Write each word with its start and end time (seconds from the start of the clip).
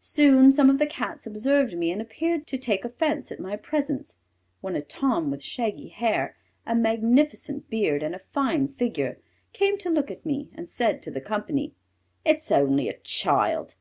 Soon 0.00 0.52
some 0.52 0.70
of 0.70 0.78
the 0.78 0.86
Cats 0.86 1.26
observed 1.26 1.76
me 1.76 1.90
and 1.90 2.00
appeared 2.00 2.46
to 2.46 2.56
take 2.56 2.82
offence 2.82 3.30
at 3.30 3.38
my 3.38 3.56
presence, 3.58 4.16
when 4.62 4.74
a 4.74 4.80
Tom 4.80 5.30
with 5.30 5.42
shaggy 5.42 5.88
hair, 5.88 6.34
a 6.64 6.74
magnificent 6.74 7.68
beard, 7.68 8.02
and 8.02 8.14
a 8.14 8.18
fine 8.30 8.68
figure, 8.68 9.18
came 9.52 9.76
to 9.76 9.90
look 9.90 10.10
at 10.10 10.24
me 10.24 10.48
and 10.54 10.66
said 10.66 11.02
to 11.02 11.10
the 11.10 11.20
company, 11.20 11.74
"It's 12.24 12.50
only 12.50 12.88
a 12.88 12.96
child!" 13.00 13.74